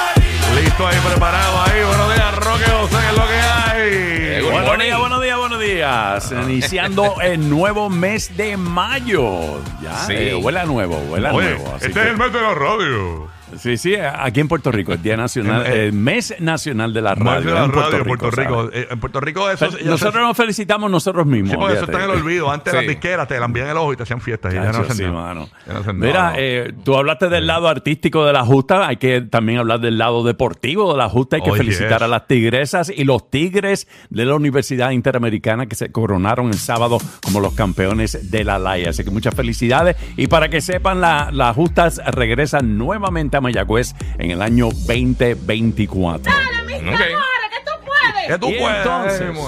listo 0.62 0.86
ahí, 0.86 0.96
preparado 1.08 1.62
ahí. 1.62 1.82
Buenos 1.86 2.14
días, 2.14 2.36
Roque 2.36 2.64
José, 2.70 2.96
¿qué 3.00 3.08
es 3.08 3.16
lo 3.18 3.26
que 3.26 3.34
hay? 3.34 3.80
Eh, 3.92 4.40
Buenos 4.42 4.78
días, 4.78 4.98
buenos 4.98 5.22
días, 5.22 5.38
buenos 5.38 5.43
días. 5.64 6.32
Iniciando 6.32 7.14
el 7.22 7.48
nuevo 7.48 7.88
mes 7.90 8.36
de 8.36 8.56
mayo. 8.56 9.60
Ya, 9.82 9.94
Sí. 10.06 10.12
eh, 10.14 10.34
huele 10.34 10.60
a 10.60 10.64
nuevo, 10.64 10.96
huele 11.08 11.28
a 11.28 11.32
Oye, 11.32 11.50
nuevo. 11.50 11.74
así 11.74 11.86
este 11.86 11.92
que- 12.00 12.00
es 12.06 12.06
el 12.12 12.16
mes 12.16 12.32
de 12.32 12.40
la 12.40 12.54
radio. 12.54 13.28
Sí, 13.58 13.76
sí, 13.76 13.94
aquí 13.94 14.40
en 14.40 14.48
Puerto 14.48 14.72
Rico, 14.72 14.92
el 14.92 15.02
Día 15.02 15.16
Nacional, 15.16 15.66
eh, 15.66 15.86
el 15.86 15.92
mes 15.92 16.34
nacional 16.40 16.92
de 16.92 17.02
la 17.02 17.14
radio. 17.14 17.36
Mes 17.36 17.44
de 17.44 17.52
la 17.52 17.64
en 17.64 17.72
radio 17.72 18.04
Puerto 18.04 18.30
Rico. 18.30 18.70
Eh, 18.72 18.88
En 18.90 18.98
Puerto 19.00 19.20
Rico 19.20 19.48
eso... 19.50 19.68
Nosotros 19.84 20.22
nos 20.22 20.36
felicitamos 20.36 20.90
nosotros 20.90 21.26
mismos. 21.26 21.50
Sí, 21.52 21.56
porque 21.58 21.74
eso 21.74 21.84
está 21.84 21.98
en 21.98 22.04
el 22.04 22.16
olvido. 22.16 22.50
Antes 22.50 22.72
Sí. 22.72 22.76
las 22.78 22.86
disqueras 22.88 23.28
te 23.28 23.38
lambían 23.38 23.68
el 23.68 23.76
ojo 23.76 23.92
y 23.92 23.96
te 23.96 24.02
hacían 24.02 24.20
fiestas. 24.20 24.52
Y 24.52 24.56
ya 24.56 24.64
no 24.64 24.72
Chacho, 24.72 24.82
hacen 24.82 24.96
sí, 24.96 25.04
mano. 25.12 25.48
Ya 25.66 25.72
no 25.74 25.78
hacen 25.80 25.98
Mira, 25.98 26.12
nada. 26.22 26.34
eh, 26.38 26.72
tú 26.84 26.96
hablaste 26.96 27.28
del 27.28 27.46
lado 27.46 27.68
artístico 27.68 28.24
de 28.24 28.32
la 28.32 28.44
justa, 28.44 28.86
hay 28.88 28.96
que 28.96 29.20
también 29.20 29.58
hablar 29.60 29.80
del 29.80 29.98
lado 29.98 30.24
deportivo 30.24 30.90
de 30.92 30.98
la 30.98 31.08
justa, 31.08 31.36
hay 31.36 31.42
que 31.42 31.50
Oh, 31.50 31.54
felicitar 31.54 31.98
yes. 31.98 32.02
a 32.02 32.08
las 32.08 32.26
tigresas 32.26 32.90
y 32.94 33.04
los 33.04 33.30
tigres 33.30 33.86
de 34.10 34.24
la 34.24 34.34
Universidad 34.34 34.90
Interamericana 34.90 35.66
que 35.66 35.76
se 35.76 35.92
coronaron 35.92 36.48
el 36.48 36.58
sábado 36.58 36.98
como 37.22 37.40
los 37.40 37.54
campeones 37.54 38.30
de 38.30 38.42
la 38.44 38.58
LAI. 38.58 38.86
Así 38.86 39.04
que 39.04 39.10
muchas 39.10 39.34
felicidades 39.34 39.96
y 40.16 40.26
para 40.26 40.48
que 40.48 40.60
sepan, 40.60 41.00
la- 41.00 41.30
las 41.30 41.54
justas 41.54 42.00
regresan 42.06 42.76
nuevamente 42.78 43.33
a 43.36 43.40
Mayagüez 43.40 43.94
en 44.18 44.30
el 44.30 44.42
año 44.42 44.66
2024. 44.70 46.32
¡Dale, 46.32 46.66
mis 46.66 46.76
Ok. 46.76 46.84
amores, 46.84 47.50
que 47.50 47.60
tú 47.64 47.72
puedes! 47.84 48.13
¿Qué 48.26 48.38
tú 48.38 48.48
Y 48.48 48.54
puedes? 48.58 48.78
entonces, 48.78 49.38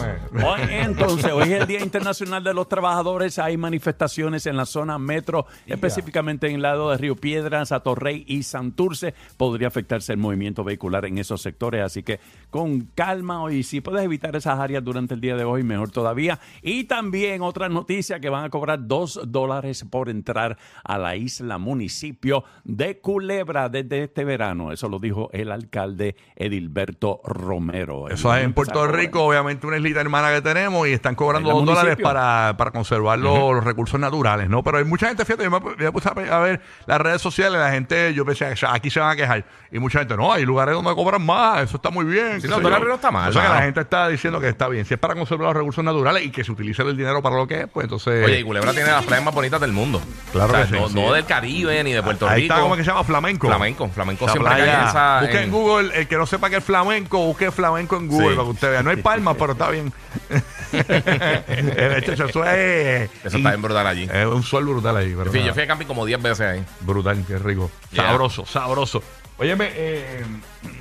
hoy, 0.44 0.60
entonces, 0.70 1.32
hoy 1.32 1.52
es 1.52 1.60
el 1.60 1.66
Día 1.66 1.80
Internacional 1.80 2.42
de 2.44 2.54
los 2.54 2.68
Trabajadores. 2.68 3.38
Hay 3.38 3.56
manifestaciones 3.56 4.46
en 4.46 4.56
la 4.56 4.66
zona 4.66 4.98
metro, 4.98 5.46
específicamente 5.66 6.48
en 6.48 6.56
el 6.56 6.62
lado 6.62 6.90
de 6.90 6.96
Río 6.98 7.16
Piedras, 7.16 7.72
Atorrey 7.72 8.24
y 8.26 8.42
Santurce. 8.42 9.14
Podría 9.36 9.68
afectarse 9.68 10.12
el 10.12 10.18
movimiento 10.18 10.64
vehicular 10.64 11.04
en 11.06 11.18
esos 11.18 11.42
sectores. 11.42 11.82
Así 11.82 12.02
que 12.02 12.20
con 12.50 12.82
calma 12.94 13.42
y 13.52 13.62
si 13.62 13.80
puedes 13.80 14.04
evitar 14.04 14.34
esas 14.36 14.58
áreas 14.58 14.82
durante 14.84 15.14
el 15.14 15.20
día 15.20 15.36
de 15.36 15.44
hoy, 15.44 15.62
mejor 15.62 15.90
todavía. 15.90 16.38
Y 16.62 16.84
también 16.84 17.42
otra 17.42 17.68
noticia 17.68 18.20
que 18.20 18.28
van 18.30 18.44
a 18.44 18.50
cobrar 18.50 18.86
dos 18.86 19.20
dólares 19.26 19.84
por 19.90 20.08
entrar 20.08 20.56
a 20.84 20.98
la 20.98 21.16
isla 21.16 21.58
municipio 21.58 22.44
de 22.64 22.98
Culebra 22.98 23.68
desde 23.68 24.04
este 24.04 24.24
verano. 24.24 24.72
Eso 24.72 24.88
lo 24.88 24.98
dijo 24.98 25.30
el 25.32 25.50
alcalde 25.52 26.16
Edilberto 26.36 27.20
Romero. 27.24 28.08
Eso 28.08 28.34
es 28.34 28.44
en 28.44 28.52
Puerto 28.52 28.65
Rico, 28.86 29.22
obviamente 29.24 29.66
una 29.66 29.76
islita 29.76 30.00
hermana 30.00 30.30
que 30.32 30.42
tenemos 30.42 30.86
y 30.88 30.92
están 30.92 31.14
cobrando 31.14 31.50
En 31.50 31.56
dos 31.56 31.66
dólares 31.66 31.96
para, 32.02 32.54
para 32.56 32.70
conservar 32.70 33.18
los, 33.18 33.38
los 33.54 33.64
recursos 33.64 33.98
naturales, 34.00 34.48
¿no? 34.48 34.62
Pero 34.62 34.78
hay 34.78 34.84
mucha 34.84 35.08
gente, 35.08 35.24
fíjate, 35.24 35.44
yo 35.44 35.50
me, 35.50 35.60
me 35.60 35.92
puse 35.92 36.08
a, 36.08 36.38
ver 36.40 36.60
las 36.86 37.00
redes 37.00 37.20
sociales, 37.22 37.60
la 37.60 37.70
gente, 37.70 38.12
yo 38.14 38.24
pensé, 38.24 38.50
"O 38.52 38.56
sea, 38.56 38.74
aquí 38.74 38.90
se 38.90 39.00
van 39.00 39.10
a 39.10 39.16
quejar. 39.16 39.44
Y 39.72 39.78
mucha 39.78 39.98
gente, 39.98 40.16
no, 40.16 40.32
hay 40.32 40.44
lugares 40.44 40.74
donde 40.74 40.94
cobran 40.94 41.24
más, 41.24 41.62
eso 41.64 41.76
está 41.76 41.90
muy 41.90 42.04
bien. 42.04 42.40
qué 42.40 42.48
no, 42.48 42.56
sé 42.56 42.62
dólares 42.62 42.84
yo". 42.84 42.88
no 42.88 42.94
está 42.94 43.10
mal, 43.10 43.30
O 43.30 43.32
sea 43.32 43.42
que 43.42 43.48
la 43.48 43.62
gente 43.62 43.80
está 43.80 44.08
diciendo 44.08 44.40
que 44.40 44.48
está 44.48 44.68
bien. 44.68 44.84
Si 44.84 44.94
es 44.94 45.00
para 45.00 45.14
conservar 45.14 45.48
los 45.48 45.56
recursos 45.56 45.84
naturales 45.84 46.24
y 46.24 46.30
que 46.30 46.44
se 46.44 46.52
utilice 46.52 46.82
el 46.82 46.96
dinero 46.96 47.22
para 47.22 47.36
lo 47.36 47.46
que 47.46 47.60
es, 47.62 47.66
pues 47.68 47.84
entonces... 47.84 48.24
Oye, 48.24 48.40
y 48.40 48.42
Culebra 48.44 48.72
tiene 48.72 48.90
las 48.90 49.04
playas 49.04 49.24
más 49.24 49.34
bonitas 49.34 49.60
del 49.60 49.72
mundo. 49.72 50.00
Claro 50.32 50.52
O 50.52 50.56
sea, 50.56 50.66
que 50.66 50.74
sí, 50.74 50.80
no, 50.80 50.88
sí. 50.88 50.94
no 50.94 51.12
del 51.12 51.24
Caribe 51.24 51.82
ni 51.84 51.92
de 51.92 52.02
Puerto 52.02 52.28
Ahí 52.28 52.42
Rico. 52.42 52.54
está, 52.54 52.62
¿cómo 52.62 52.76
que 52.76 52.84
se 52.84 52.90
llama? 52.90 53.04
Flamenco. 53.04 53.46
Flamenco. 53.48 53.88
Flamenco 53.88 54.24
Esa 54.24 54.32
siempre 54.32 54.52
cae 54.52 54.84
esa. 54.88 55.20
Busque 55.20 55.38
en 55.38 55.44
en- 55.44 55.50
Google, 55.50 55.98
el 56.00 56.06
que 56.08 56.16
no 56.16 56.26
sepa 56.26 56.50
qué 56.50 56.56
es 56.56 56.64
flamenco, 56.64 57.18
busque 57.18 57.50
flamenco 57.50 57.96
en 57.96 58.08
Google 58.08 58.36
Sí. 58.36 58.36
Usted 58.56 58.70
vea. 58.70 58.82
No 58.82 58.90
hay 58.90 58.96
palmas, 58.96 59.36
pero 59.38 59.52
está 59.52 59.70
bien. 59.70 59.92
Eso 60.72 62.44
es. 62.44 63.10
Eso 63.24 63.36
está 63.36 63.50
bien 63.50 63.62
brutal 63.62 63.86
allí. 63.86 64.08
Es 64.12 64.26
un 64.26 64.42
sol 64.42 64.64
brutal. 64.64 64.96
Pero 64.96 65.24
nada. 65.24 65.46
yo 65.46 65.54
fui 65.54 65.62
a 65.62 65.66
camping 65.66 65.86
como 65.86 66.04
10 66.04 66.22
veces 66.22 66.40
ahí. 66.40 66.64
Brutal, 66.80 67.24
qué 67.26 67.38
rico. 67.38 67.70
Yeah. 67.92 68.08
Sabroso, 68.08 68.44
sabroso. 68.46 69.02
Óyeme, 69.38 69.68
eh, 69.74 70.24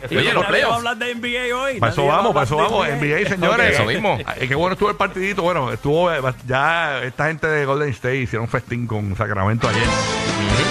Oye, 0.10 0.34
los 0.34 0.46
playoffs. 0.46 0.76
hablar 0.78 0.98
de 0.98 1.14
NBA 1.16 1.56
hoy. 1.58 1.80
para 1.80 1.92
eso 1.92 2.06
vamos, 2.06 2.34
para 2.34 2.46
eso 2.46 2.56
vamos. 2.56 2.88
NBA, 2.88 3.28
señores. 3.30 3.74
Eso 3.74 3.84
mismo. 3.86 4.18
Eh, 4.38 4.48
qué 4.48 4.56
bueno 4.56 4.74
estuvo 4.74 4.90
el 4.90 4.96
partidito. 4.96 5.42
Bueno, 5.42 5.72
estuvo 5.74 6.12
eh, 6.12 6.22
ya 6.48 7.04
esta 7.04 7.28
gente 7.28 7.48
de 7.48 7.66
Golden 7.66 7.90
State 7.90 8.18
hicieron 8.18 8.48
festín 8.48 8.88
con 8.88 9.16
Sacramento 9.18 9.68
ayer. 9.68 9.84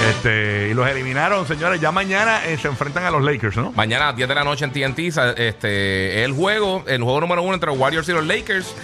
Este, 0.09 0.69
y 0.71 0.75
los 0.75 0.89
eliminaron, 0.89 1.47
señores. 1.47 1.81
Ya 1.81 1.93
mañana 1.93 2.45
eh, 2.47 2.57
se 2.59 2.69
enfrentan 2.69 3.05
a 3.05 3.11
los 3.11 3.23
Lakers, 3.23 3.57
¿no? 3.57 3.73
Mañana 3.73 4.05
a 4.05 4.09
las 4.09 4.17
10 4.17 4.29
de 4.29 4.35
la 4.35 4.45
noche 4.45 4.65
en 4.65 4.73
TNT, 4.73 5.11
sa- 5.13 5.33
este, 5.33 6.25
el 6.25 6.33
juego, 6.33 6.85
el 6.87 7.03
juego 7.03 7.21
número 7.21 7.43
uno 7.43 7.55
entre 7.55 7.69
los 7.71 7.79
Warriors 7.79 8.09
y 8.09 8.13
los 8.13 8.25
Lakers. 8.27 8.75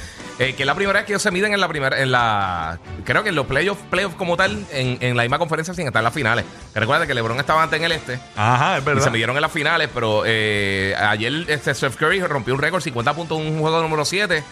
Eh, 0.41 0.55
que 0.55 0.63
es 0.63 0.67
la 0.67 0.75
primera 0.75 0.99
vez 0.99 1.07
que 1.07 1.13
ellos 1.13 1.23
se 1.23 1.31
miden 1.31 1.53
en 1.55 1.61
la 1.61 1.69
primera, 1.69 2.01
en 2.01 2.11
la, 2.11 2.81
creo 3.05 3.23
que 3.23 3.29
en 3.29 3.35
los 3.37 3.47
playoffs, 3.47 3.81
playoffs 3.91 4.17
como 4.17 4.37
tal, 4.37 4.65
en, 4.73 4.99
en 5.01 5.17
la 5.17 5.23
misma 5.23 5.39
conferencia 5.39 5.75
sin 5.75 5.87
estar 5.87 6.01
en 6.01 6.05
las 6.05 6.15
finales. 6.15 6.45
Recuerda 6.75 7.07
que 7.07 7.15
LeBron 7.15 7.39
estaba 7.39 7.63
antes 7.63 7.79
en 7.79 7.85
el 7.85 7.93
este. 7.93 8.19
Ajá, 8.37 8.77
es 8.79 8.83
Y 8.83 8.87
verdad. 8.87 9.05
se 9.05 9.11
midieron 9.11 9.37
en 9.37 9.43
las 9.43 9.53
finales, 9.53 9.89
pero 9.95 10.23
eh, 10.27 10.97
ayer 10.99 11.45
este 11.49 11.73
Steph 11.75 11.95
Curry 11.97 12.21
rompió 12.23 12.55
un 12.55 12.61
récord, 12.61 12.83
50 12.83 13.15
puntos 13.15 13.39
en 13.39 13.47
un 13.53 13.61
juego 13.61 13.81
número 13.83 14.05
7. 14.05 14.43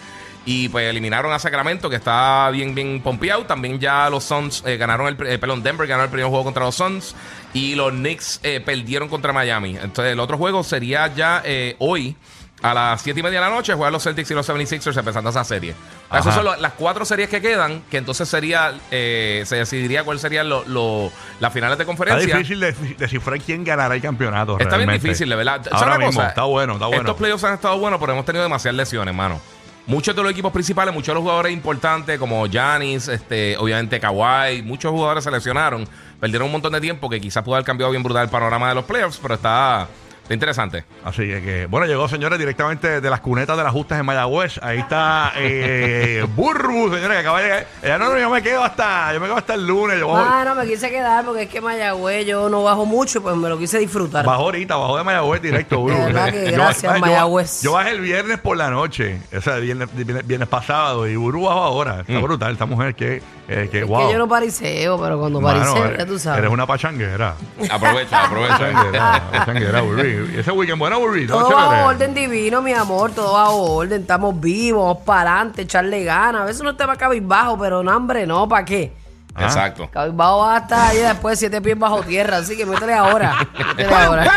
Y 0.45 0.69
pues 0.69 0.89
eliminaron 0.89 1.31
a 1.33 1.37
Sacramento, 1.37 1.89
que 1.89 1.97
está 1.97 2.49
bien, 2.49 2.73
bien 2.73 3.01
pompeado. 3.01 3.45
También 3.45 3.77
ya 3.77 4.09
los 4.09 4.23
Suns 4.23 4.63
eh, 4.65 4.77
ganaron 4.77 5.07
el, 5.07 5.27
eh, 5.27 5.37
perdón, 5.37 5.61
Denver 5.61 5.85
ganó 5.85 6.03
el 6.03 6.09
primer 6.09 6.27
juego 6.29 6.45
contra 6.45 6.63
los 6.63 6.75
Suns. 6.75 7.13
Y 7.53 7.75
los 7.75 7.91
Knicks 7.91 8.39
eh, 8.41 8.61
perdieron 8.63 9.09
contra 9.09 9.33
Miami. 9.33 9.71
Entonces 9.71 10.13
el 10.13 10.19
otro 10.19 10.37
juego 10.37 10.63
sería 10.63 11.13
ya 11.13 11.43
hoy. 11.79 12.15
A 12.61 12.73
las 12.73 13.01
7 13.01 13.19
y 13.19 13.23
media 13.23 13.39
de 13.39 13.45
la 13.49 13.55
noche 13.55 13.73
juegan 13.73 13.93
los 13.93 14.03
Celtics 14.03 14.29
y 14.31 14.33
los 14.33 14.47
76ers 14.49 14.97
empezando 14.97 15.29
esa 15.29 15.43
serie. 15.45 15.73
Ajá. 16.09 16.19
Esas 16.19 16.35
son 16.35 16.43
lo- 16.43 16.55
las 16.57 16.73
cuatro 16.73 17.05
series 17.05 17.29
que 17.29 17.39
quedan, 17.41 17.83
que 17.89 17.97
entonces 17.97 18.27
sería, 18.27 18.73
eh, 18.91 19.43
se 19.45 19.55
decidiría 19.55 20.03
cuáles 20.03 20.21
serían 20.21 20.49
lo- 20.49 20.65
lo- 20.67 21.09
las 21.39 21.53
finales 21.53 21.77
de 21.77 21.83
Está 21.83 21.87
conferencia. 21.89 22.35
difícil 22.35 22.59
de 22.59 22.73
descifrar 22.97 23.39
quién 23.39 23.63
ganará 23.63 23.95
el 23.95 24.01
campeonato. 24.01 24.59
Está 24.59 24.75
bien 24.75 24.89
difícil, 24.91 25.29
de 25.29 25.35
verdad. 25.37 25.61
¿Sabes 25.63 25.81
Ahora 25.81 25.97
mismo, 25.97 26.13
cosa? 26.15 26.27
está 26.29 26.43
bueno, 26.43 26.73
está 26.73 26.87
bueno. 26.87 27.01
Estos 27.03 27.15
playoffs 27.15 27.43
han 27.45 27.53
estado 27.53 27.77
buenos, 27.79 27.99
pero 27.99 28.11
hemos 28.13 28.25
tenido 28.25 28.43
demasiadas 28.43 28.75
lesiones, 28.75 29.15
mano. 29.15 29.39
Muchos 29.87 30.15
de 30.15 30.21
los 30.21 30.31
equipos 30.31 30.51
principales, 30.51 30.93
muchos 30.93 31.07
de 31.07 31.13
los 31.15 31.21
jugadores 31.23 31.51
importantes, 31.53 32.19
como 32.19 32.45
Giannis, 32.45 33.07
este, 33.07 33.57
obviamente 33.57 33.99
Kawhi, 33.99 34.61
muchos 34.63 34.91
jugadores 34.91 35.23
se 35.23 35.31
lesionaron. 35.31 35.87
Perdieron 36.19 36.47
un 36.47 36.51
montón 36.51 36.73
de 36.73 36.81
tiempo 36.81 37.09
que 37.09 37.19
quizás 37.21 37.41
pudo 37.43 37.55
haber 37.55 37.65
cambiado 37.65 37.89
bien 37.91 38.03
brutal 38.03 38.23
el 38.23 38.29
panorama 38.29 38.67
de 38.69 38.75
los 38.75 38.83
playoffs, 38.85 39.17
pero 39.21 39.33
está, 39.35 39.87
está 40.08 40.08
interesante. 40.33 40.83
Así 41.03 41.23
que, 41.23 41.41
que, 41.41 41.65
bueno, 41.67 41.85
llegó, 41.87 42.07
señores, 42.07 42.37
directamente 42.39 43.01
de 43.01 43.09
las 43.09 43.19
cunetas 43.21 43.57
de 43.57 43.63
las 43.63 43.71
justas 43.73 43.99
en 43.99 44.05
Mayagüez. 44.05 44.59
Ahí 44.61 44.79
está 44.79 45.31
eh, 45.37 46.25
Burbu, 46.35 46.93
señores, 46.93 47.09
que 47.09 47.17
acaba 47.17 47.41
de 47.41 47.45
llegar. 47.45 47.99
No, 47.99 48.09
no, 48.13 48.19
yo 48.19 48.29
me 48.29 48.41
quedo 48.41 48.63
hasta, 48.63 49.13
yo 49.13 49.19
me 49.19 49.25
quedo 49.27 49.37
hasta 49.37 49.53
el 49.55 49.65
lunes. 49.67 49.99
Yo 49.99 50.07
bajo, 50.07 50.29
Ah, 50.31 50.43
no, 50.45 50.55
me 50.55 50.65
quise 50.67 50.89
quedar 50.89 51.25
porque 51.25 51.43
es 51.43 51.49
que 51.49 51.61
Mayagüez 51.61 52.25
yo 52.25 52.49
no 52.49 52.63
bajo 52.63 52.85
mucho, 52.85 53.21
pues 53.21 53.35
me 53.35 53.49
lo 53.49 53.57
quise 53.57 53.79
disfrutar. 53.79 54.25
bajo 54.25 54.43
ahorita, 54.43 54.75
bajo 54.75 54.97
de 54.97 55.03
Mayagüez 55.03 55.41
directo, 55.41 55.79
Burbu. 55.79 55.97
De 55.97 56.05
verdad 56.05 56.31
que 56.31 56.45
Yo- 56.51 56.57
gracias, 56.57 56.93
yo- 56.93 56.99
Mayagüez. 56.99 57.61
Yo, 57.61 57.71
bajé 57.73 57.91
el 57.91 58.01
viernes 58.01 58.39
por 58.39 58.57
la 58.57 58.69
noche, 58.69 59.21
o 59.35 59.41
sea, 59.41 59.55
viernes, 59.57 59.89
viernes, 59.93 60.25
viernes 60.27 60.47
pasado, 60.49 61.07
y 61.07 61.15
Burbu 61.15 61.45
bajó 61.45 61.59
ahora. 61.63 62.01
Está 62.07 62.19
brutal, 62.19 62.53
esta 62.53 62.65
mujer 62.65 62.93
que, 62.95 63.21
eh, 63.47 63.67
que 63.71 63.79
Es 63.81 63.87
wow. 63.87 64.07
que 64.07 64.13
yo 64.13 64.19
no 64.19 64.27
pariseo, 64.27 64.99
pero 65.01 65.19
cuando 65.19 65.41
Mano, 65.41 65.59
pariseo, 65.59 65.85
eres- 65.85 65.97
ya 65.99 66.05
tú 66.05 66.19
sabes. 66.19 66.39
Eres 66.39 66.51
una 66.51 66.65
pachanguera. 66.67 67.33
Aprovecha, 67.69 68.25
aprovecha. 68.25 68.57
Pachanguera, 68.59 69.23
pachanguera, 69.31 69.81
Burbu. 69.81 70.18
Y 70.33 70.39
ese 70.39 70.51
weekend, 70.51 70.79
bueno, 70.79 70.99
Burbu. 70.99 71.27
todo 71.27 71.39
Todo 71.47 71.49
chévere. 71.59 71.81
a 71.81 71.85
orden 71.87 72.13
divino, 72.13 72.61
mi 72.61 72.73
amor, 72.73 73.11
todo 73.11 73.37
a 73.37 73.49
orden. 73.49 74.01
Estamos 74.01 74.39
vivos, 74.39 74.83
vamos 74.85 75.03
para 75.05 75.31
adelante, 75.33 75.61
echarle 75.63 76.03
ganas. 76.03 76.41
A 76.41 76.45
veces 76.45 76.61
uno 76.61 76.71
está 76.71 76.87
más 76.87 76.97
cabizbajo, 76.97 77.57
pero 77.59 77.83
no, 77.83 77.95
hombre, 77.95 78.25
no, 78.27 78.47
¿para 78.47 78.65
qué? 78.65 78.93
Ah. 79.35 79.45
Exacto. 79.45 79.87
Cabizbajo 79.91 80.39
va 80.39 80.55
a 80.55 80.59
estar 80.59 80.87
ahí 80.89 80.97
después 80.97 81.33
de 81.33 81.47
siete 81.47 81.61
pies 81.61 81.77
bajo 81.79 82.01
tierra, 82.01 82.37
así 82.37 82.57
que 82.57 82.65
métele 82.65 82.93
ahora. 82.95 83.37
Métele 83.77 83.95
ahora. 83.95 84.31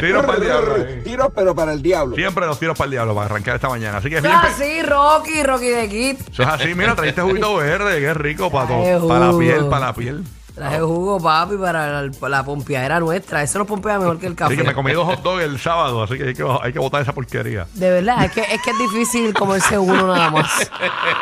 Tiro 0.00 0.22
para 0.26 0.34
el 0.38 0.40
diablo. 0.44 0.74
ahí. 0.74 1.00
Tiros, 1.04 1.28
pero 1.34 1.54
para 1.54 1.72
el 1.72 1.82
diablo. 1.82 2.16
Siempre 2.16 2.46
los 2.46 2.58
tiros 2.58 2.76
para 2.76 2.86
el 2.86 2.90
diablo 2.92 3.14
para 3.14 3.26
arrancar 3.26 3.56
esta 3.56 3.68
mañana. 3.68 3.98
Así 3.98 4.08
que 4.08 4.16
Eso 4.18 4.26
es 4.26 4.34
así, 4.34 4.82
Rocky, 4.82 5.42
Rocky 5.42 5.68
de 5.68 5.88
Kid. 5.88 6.16
Eso 6.32 6.42
es 6.42 6.48
así, 6.48 6.74
mira, 6.74 6.94
trajiste 6.96 7.20
juguito 7.20 7.56
verde, 7.56 8.00
qué 8.00 8.14
rico 8.14 8.50
para 8.50 8.64
Ay, 8.68 8.68
todo, 8.98 9.08
para 9.08 9.20
la 9.20 9.26
jugo. 9.26 9.38
piel, 9.40 9.66
para 9.68 9.86
la 9.86 9.92
piel. 9.92 10.24
Traje 10.58 10.80
jugo, 10.80 11.20
papi, 11.20 11.56
para 11.56 12.02
la, 12.28 12.44
pompeadera 12.44 13.00
nuestra. 13.00 13.42
Eso 13.42 13.58
nos 13.58 13.66
pompea 13.68 13.98
mejor 13.98 14.18
que 14.18 14.26
el 14.26 14.34
café. 14.34 14.56
que 14.56 14.62
me 14.64 14.74
comí 14.74 14.92
dos 14.92 15.06
hot 15.06 15.22
dogs 15.22 15.42
el 15.42 15.58
sábado, 15.58 16.02
así 16.02 16.16
que 16.18 16.24
hay 16.28 16.34
que, 16.34 16.44
hay 16.62 16.72
que 16.72 16.78
botar 16.78 17.00
esa 17.02 17.12
porquería. 17.12 17.66
De 17.74 17.90
verdad, 17.90 18.24
es 18.24 18.32
que, 18.32 18.40
es 18.40 18.60
que 18.62 18.70
es 18.70 18.78
difícil 18.78 19.32
comerse 19.34 19.78
uno 19.78 20.06
nada 20.08 20.30
más. 20.30 20.70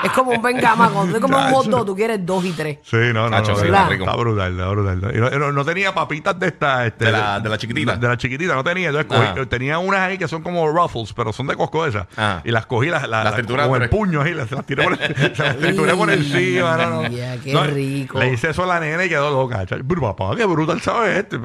Es 0.05 0.11
como 0.13 0.31
un 0.33 0.43
bengama. 0.43 0.89
Cuando 0.91 1.15
tú 1.15 1.21
comes 1.21 1.39
un 1.39 1.53
hot 1.53 1.67
dog, 1.67 1.87
tú 1.87 1.95
quieres 1.97 2.25
dos 2.25 2.45
y 2.45 2.53
tres. 2.53 2.79
Sí, 2.83 2.97
no, 2.97 3.13
no, 3.29 3.31
Nacho, 3.31 3.53
no, 3.53 3.59
sí, 3.59 3.67
está, 3.67 3.85
brutal, 4.17 4.53
está 4.53 4.69
brutal. 4.69 5.13
Y 5.15 5.19
no, 5.21 5.31
no- 5.39 5.53
no 5.53 5.65
tenía 5.65 5.95
papitas 5.95 6.39
de 6.39 6.47
esta, 6.49 6.87
este, 6.87 7.07
De 7.07 7.13
la- 7.13 7.41
de 7.41 7.49
la 7.49 7.59
chiquitita. 7.59 7.97
De 7.97 8.09
la 8.09 8.17
chiquitita, 8.17 8.55
no 8.55 8.65
tenía. 8.65 8.89
Entonces, 8.89 9.11
cogí- 9.11 9.49
tenía 9.49 9.79
unas 9.79 10.01
ahí 10.01 10.19
que 10.19 10.29
son 10.29 10.43
como 10.43 10.67
ruffles, 10.69 11.13
pero 11.13 11.33
son 11.33 11.47
de 11.47 11.57
Costco 11.57 11.87
esas. 11.87 12.07
Ajá. 12.17 12.41
Y 12.45 12.51
las 12.51 12.67
cogí, 12.67 12.89
las, 12.89 13.03
las, 13.03 13.11
Las 13.11 13.25
las- 13.25 13.35
trituraste. 13.35 13.71
con 13.71 13.83
el 13.83 13.89
puño 13.91 14.23
ahí, 14.23 14.35
las, 14.35 14.51
las 14.51 14.65
tiré 14.65 14.85
por, 14.85 14.97
se 14.97 15.09
las 15.43 15.57
trituré 15.59 15.95
por 15.95 16.11
encima. 16.11 16.77
No, 16.77 17.03
no. 17.03 17.09
Ya, 17.09 17.37
qué 17.39 17.53
No, 17.53 17.65
rico. 17.65 18.19
Le 18.19 18.33
hice 18.33 18.51
eso 18.51 18.63
a 18.65 18.67
la 18.67 18.81
nena 18.81 19.05
y 19.05 19.09
quedó 19.09 19.26
loca. 19.31 19.65
chacho. 19.67 19.83
Pero 19.89 20.01
papá, 20.01 20.37
qué 20.37 20.45
brutal 20.45 20.81
sabe 20.81 21.19
este. 21.19 21.39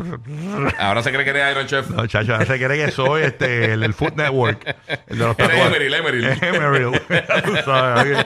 Ahora 0.79 1.01
se 1.03 1.11
cree 1.11 1.23
que 1.23 1.29
eres 1.31 1.51
Iron 1.51 1.67
Chef. 1.67 1.89
No, 1.89 2.05
chacho, 2.07 2.33
ahora 2.33 2.45
se 2.45 2.57
cree 2.63 2.85
que 2.85 2.91
soy 2.91 3.23
este, 3.23 3.73
el, 3.73 3.83
el 3.83 3.93
Food 3.93 4.13
Network. 4.15 4.75
El 5.07 5.17
de 5.17 5.25
los 5.25 5.37
Eres 5.39 5.49
tatuajes. 5.49 5.67
Emeril, 5.67 5.93
Emeril. 5.93 6.25
Emeril. 6.41 6.91
Tú 7.45 7.55
sabes. 7.65 8.25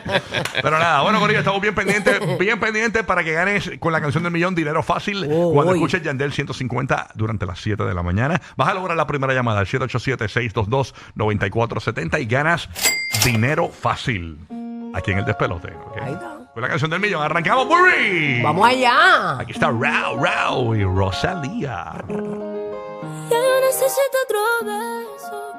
Pero 0.61 0.79
nada, 0.79 1.01
bueno, 1.01 1.19
Corillo, 1.19 1.39
estamos 1.39 1.61
bien 1.61 1.75
pendientes, 1.75 2.19
bien 2.39 2.59
pendientes 2.59 3.03
para 3.03 3.23
que 3.23 3.33
ganes 3.33 3.71
con 3.79 3.91
la 3.91 4.01
canción 4.01 4.23
del 4.23 4.31
millón 4.31 4.55
dinero 4.55 4.81
fácil 4.83 5.25
Oh, 5.29 5.51
cuando 5.53 5.73
hoy. 5.73 5.79
escuches 5.79 6.01
Yandel 6.03 6.31
150 6.33 7.09
durante 7.15 7.45
las 7.45 7.59
7 7.59 7.83
de 7.83 7.93
la 7.93 8.03
mañana. 8.03 8.41
Vas 8.55 8.69
a 8.69 8.73
lograr 8.73 8.95
la 8.97 9.05
primera 9.07 9.33
llamada 9.33 9.59
al 9.59 9.65
787-622-9470 9.67 12.21
y 12.21 12.25
ganas 12.25 12.69
dinero 13.23 13.69
fácil. 13.69 14.37
Aquí 14.93 15.11
en 15.11 15.19
el 15.19 15.25
despelote. 15.25 15.69
¿ok? 15.73 15.97
Ahí 16.01 16.13
está. 16.13 16.34
Con 16.55 16.61
la 16.61 16.69
canción 16.69 16.89
del 16.89 17.01
millón. 17.01 17.21
Arrancamos, 17.21 17.67
Burry. 17.67 18.41
¡Vamos 18.41 18.65
allá! 18.65 19.39
Aquí 19.39 19.51
está 19.51 19.69
Rao, 19.71 20.17
Rao 20.17 20.73
y 20.73 20.85
Rosalía. 20.85 21.93
Ya 22.07 23.37
yo 23.37 23.61
necesito 23.61 24.17
otro 24.23 24.39
beso. 24.63 25.54